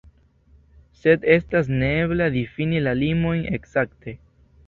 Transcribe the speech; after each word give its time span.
Sed 1.01 1.27
estas 1.33 1.69
neebla 1.83 2.31
difini 2.37 2.81
la 2.87 2.95
limojn 3.01 3.45
ekzakte. 3.59 4.17